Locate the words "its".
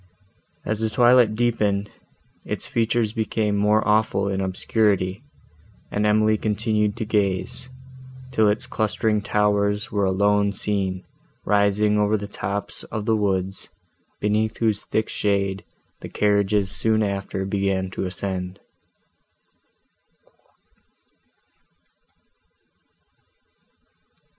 2.47-2.65, 8.49-8.65